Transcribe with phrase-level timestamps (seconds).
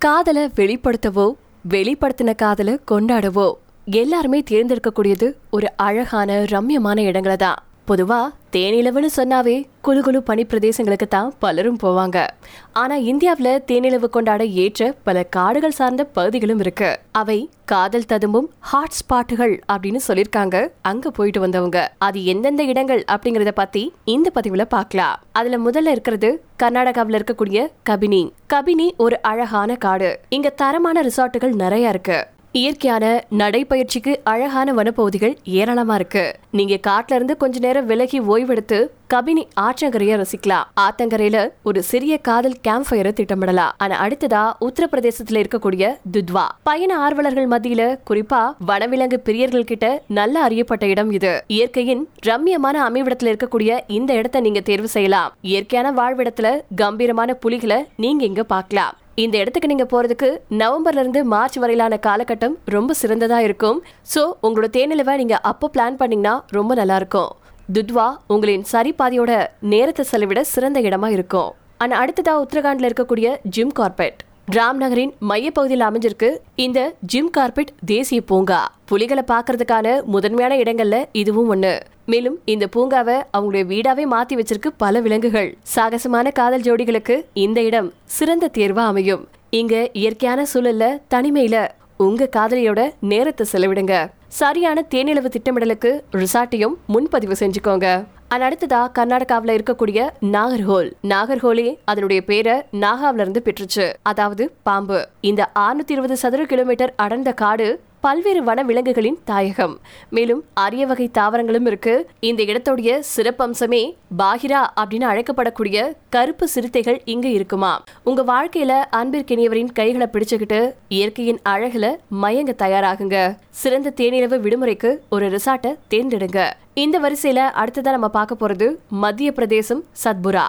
[0.00, 1.24] காதலை வெளிப்படுத்தவோ
[1.68, 3.48] வெளிப்படுத்தின காதலை கொண்டாடவோ
[3.94, 7.58] எல்லாருமே தேர்ந்தெடுக்கக்கூடியது ஒரு அழகான ரம்யமான இடங்களை தான்
[7.90, 8.18] பொதுவா
[8.54, 12.26] தேனிலவுன்னு சொன்னாவே குழு குழு பனி பிரதேசங்களுக்கு தான் பலரும் போவாங்க.
[12.72, 16.98] ஆனா இந்தியாவுல தேனிலவு கொண்டாட ஏற்ற பல காடுகள் சார்ந்த பகுதிகளும் இருக்கு.
[17.12, 20.68] அவை காதல் ததும்பும் ஹாட் ஸ்பாட்டுகள் அப்படின்னு சொல்லிருக்காங்க.
[20.82, 21.92] அங்க போயிட்டு வந்தவங்க.
[21.98, 28.30] அது எந்தெந்த இடங்கள் அப்படிங்கறத பத்தி இந்த பதிவுல பார்க்கலாம் அதுல முதல்ல இருக்கிறது கர்நாடகாவில் இருக்கக்கூடிய கபினி.
[28.54, 30.20] கபினி ஒரு அழகான காடு.
[30.28, 32.26] இங்க தரமான ரிசார்ட்டுகள் நிறைய இருக்கு.
[32.52, 36.34] இயற்கையான நடைப்பயிற்சிக்கு அழகான வனப்பகுதிகள் ஏராளமா இருக்கு.
[36.50, 40.62] நீங்க காட்டுல இருந்து கொஞ்ச நேரம் விலகி ஓய்வெடுத்து கபினி ஆற்றங்கரைய ரசிக்கலாம்.
[40.80, 43.70] ஆத்தங்கரையில ஒரு சிறிய காதல் கேம்ப் ஃபயரை திட்டமிடலாம்.
[43.78, 46.46] ஆனா அடுத்ததா உத்தரப்பிரதேசத்துல இருக்கக்கூடிய துத்வா.
[46.62, 51.44] பயண ஆர்வலர்கள் மத்தியில குறிப்பா வனவிலங்கு பிரியர்கள் கிட்ட நல்ல அறியப்பட்ட இடம் இது.
[51.46, 55.32] இயற்கையின் ரம்யமான அமைவிடத்துல இருக்கக்கூடிய இந்த இடத்தை நீங்க தேர்வு செய்யலாம்.
[55.40, 58.94] இயற்கையான வாழ்விடத்துல கம்பீரமான புலிகளை நீங்க இங்க பார்க்கலாம்.
[59.22, 60.28] இந்த இடத்துக்கு நீங்க போறதுக்கு
[60.60, 63.78] நவம்பர்ல இருந்து மார்ச் வரையிலான காலகட்டம் ரொம்ப சிறந்ததா இருக்கும்.
[64.12, 67.30] சோ உங்களோட தேனிலவை நீங்க அப்போ பிளான் பண்ணீங்கன்னா ரொம்ப நல்லா இருக்கும்.
[67.76, 69.32] துத்வா உங்களின் சரி பாதியோட
[69.74, 71.50] நேரத்தை செலவிட சிறந்த இடமா இருக்கும்.
[71.82, 74.20] ஆனா அடுத்ததா உத்தரகாண்ட்ல இருக்கக்கூடிய ஜிம் கார்பெட்
[74.56, 78.72] ராம்நகரின் மையப்பகுதியில் அமைஞ்சிருக்கு இந்த ஜிம் கார்பெட் தேசிய பூங்கா.
[78.84, 81.80] புலிகளை பார்க்கறதுக்கான முதன்மையான இடங்கள்ல இதுவும் ஒண்ணு.
[82.06, 85.56] மேலும் இந்த பூங்காவை அவங்களுடைய வீடாவே மாத்தி வச்சிருக்கு பல விலங்குகள்.
[85.62, 89.28] சாகசமான காதல் ஜோடிகளுக்கு இந்த இடம் சிறந்த தேர்வா அமையும்.
[89.50, 94.10] இங்க இயற்கையான சூழல்ல தனிமையில உங்க காதலியோட நேரத்தை செலவிடுங்க.
[94.26, 98.04] சரியான தேனிலவு திட்டமிடலுக்கு ரிசார்ட்டையும் முன்பதிவு செஞ்சுக்கோங்க.
[98.32, 100.00] அண்ட் அடுத்ததா கர்நாடகாவில் இருக்கக்கூடிய
[100.34, 103.86] நாகர்ஹோல் நாகர்ஹோலே அதனுடைய பேரை நாகாவில இருந்து பெற்றுச்சு.
[104.02, 105.08] அதாவது பாம்பு.
[105.20, 107.68] இந்த 620 இருபது சதுர கிலோமீட்டர் அடர்ந்த காடு
[108.04, 109.80] பல்வேறு வன விலங்குகளின் தாயகம்.
[110.10, 111.94] மேலும் அரிய வகை தாவரங்களும் இருக்கு.
[112.20, 113.82] இந்த இடத்துடைய சிறப்பம்சமே
[114.18, 117.72] பாகிரா அப்படின்னு அழைக்கப்படக்கூடிய கருப்பு சிறுத்தைகள் இங்க இருக்குமா?
[118.04, 123.36] உங்க வாழ்க்கையில அன்பிற்கினியவரின் கைகளை பிடிச்சுக்கிட்டு இயற்கையின் அழகுல மயங்க தயாராகுங்க.
[123.50, 126.40] சிறந்த தேனிரவு விடுமுறைக்கு ஒரு ரிசார்ட்டை தேர்ந்தெடுங்க.
[126.74, 130.46] இந்த வரிசையில் அடுத்ததாக நம்ம பார்க்க போகிறது மத்திய பிரதேசம் சத்புரா.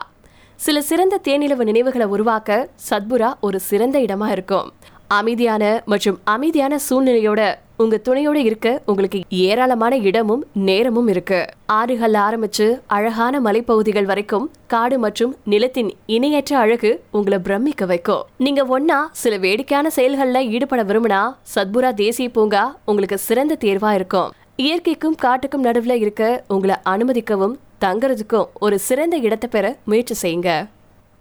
[0.55, 4.73] சில சிறந்த தேனிலவு நினைவுகளை உருவாக்க சத்புரா ஒரு சிறந்த இடமா இருக்கும்.
[5.07, 11.45] அமைதியான மற்றும் அமைதியான சூழ்நிலையோட உங்க துணையோட இருக்க உங்களுக்கு ஏராளமான இடமும் நேரமும் இருக்கு.
[11.65, 18.23] ஆறுகள் ஆரம்பிச்சு அழகான மலைப்பகுதிகள் வரைக்கும் காடு மற்றும் நிலத்தின் இணையற்ற அழகு உங்களை பிரமிக்க வைக்கும்.
[18.37, 24.31] நீங்க ஒன்னா சில வேடிக்கையான செயல்கள்ல ஈடுபட விரும்பினா சத்புரா தேசிய பூங்கா உங்களுக்கு சிறந்த தேர்வா இருக்கும்.
[24.59, 26.23] இயற்கைக்கும் காட்டுக்கும் நடுவில் இருக்க
[26.53, 27.53] உங்களை அனுமதிக்கவும்
[27.83, 30.49] தங்குறதுக்கும் ஒரு சிறந்த இடத்தை பெற முயற்சி செய்யுங்க.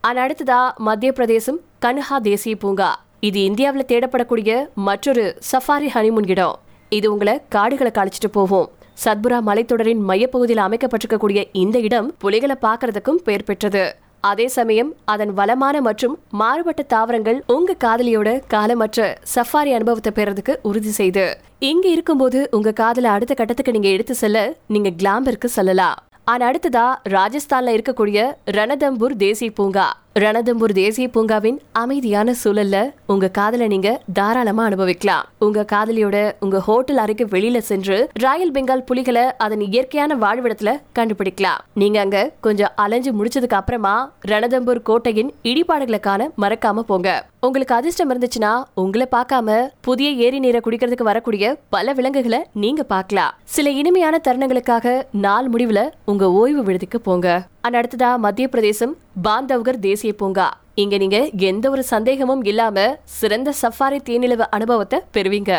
[0.04, 2.90] ஆனால் அடுத்ததா மத்திய பிரதேசம் கன்ஹா தேசிய பூங்கா.
[3.28, 4.50] இது இந்தியாவில் தேடப்படக்கூடிய
[4.88, 6.58] மற்றொரு சஃபாரி ஹனிமூன் இடம்
[6.98, 8.69] இது உங்களை காடுகளை கழிச்சிட்டு போவோம்
[9.04, 13.84] சத்புரா மலைத்தொடரின் மையப்பகுதியில் அமைக்கப்பட்டிருக்கக்கூடிய இந்த இடம் புலிகளை பார்க்கறதுக்கும் பெயர் பெற்றது.
[14.28, 21.25] அதே சமயம் அதன் வளமான மற்றும் மாறுபட்ட தாவரங்கள் உங்க காதலியோட காலமற்ற சஃபாரி அனுபவத்தை பெறதுக்கு உறுதி செய்து.
[21.58, 25.98] இங்க இருக்கும்போது உங்க காதலை அடுத்த கட்டத்துக்கு நீங்க எடுத்து செல்ல நீங்க கிளாம்பருக்கு செல்லலாம்.
[26.25, 26.86] ஆனா அடுத்ததா
[27.16, 28.19] ராஜஸ்தான்ல இருக்கக்கூடிய
[28.56, 29.86] ரணதம்பூர் தேசிய பூங்கா.
[30.19, 32.76] ரணதம்பூர் தேசிய பூங்காவின் அமைதியான சூழல்ல
[33.06, 35.26] உங்க காதலை நீங்க தாராளமா அனுபவிக்கலாம்.
[35.38, 41.60] உங்க காதலியோட உங்க ஹோட்டல் அறைக்கு வெளியில சென்று ராயல் பெங்கால் புலிகளை அதன் இயற்கையான வாழ்விடத்துல கண்டுபிடிக்கலாம்.
[41.75, 47.28] நீங்க அங்க கொஞ்சம் அலைஞ்சு முடிச்சதுக்கு அப்புறமா ரணதம்பூர் கோட்டையின் இடிபாடுகளை காண மறக்காம போங்க.
[47.41, 53.34] உங்களுக்கு அதிர்ஷ்டம் இருந்துச்சுன்னா உங்களை பார்க்காம புதிய ஏரி நீரை குடிக்கிறதுக்கு வரக்கூடிய பல விலங்குகளை நீங்க பார்க்கலாம்.
[53.44, 57.47] சில இனிமையான தருணங்களுக்காக நாள் முடிவுல உங்க ஓய்வு விடுதிக்கு போங்க.
[57.65, 58.93] அண்ட் அடுத்ததா மத்திய பிரதேசம்
[59.25, 60.47] பாந்தவ்கர் தேசிய பூங்கா.
[60.82, 62.84] இங்க நீங்க எந்த ஒரு சந்தேகமும் இல்லாம
[63.19, 65.53] சிறந்த சஃபாரி தேனிலவு அனுபவத்தை பெறுவீங்க.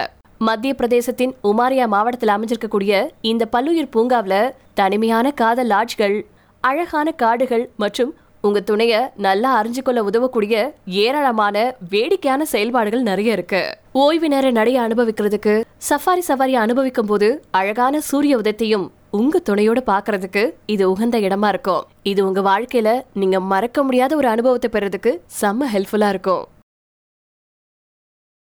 [0.47, 2.93] மத்திய பிரதேசத்தின் உமாரியா மாவட்டத்தில் அமைஞ்சிருக்கக்கூடிய
[3.31, 6.17] இந்த பல்லுயிர் பூங்காவில் தனிமையான காதல் லாட்ஜ்கள்
[6.63, 8.13] அழகான காடுகள் மற்றும்
[8.47, 11.55] உங்க துணைய நல்லா அறிஞ்சு கொள்ள உதவக்கூடிய ஏராளமான
[11.89, 13.61] வேடிக்கையான செயல்பாடுகள் நிறைய இருக்கு.
[13.91, 15.53] ஓய்வு நேர நடைய அனுபவிக்கிறதுக்கு
[15.89, 17.29] சஃபாரி சவாரி அனுபவிக்கும் போது
[17.59, 18.87] அழகான சூரிய உதயத்தையும்
[19.19, 21.83] உங்க துணையோட பாக்குறதுக்கு இது உகந்த இடமா இருக்கும்.
[22.03, 25.11] இது உங்க வாழ்க்கையில நீங்க மறக்க முடியாத ஒரு அனுபவத்தை பெறதுக்கு
[25.41, 26.43] செம்ம ஹெல்ப்ஃபுல்லா இருக்கும்.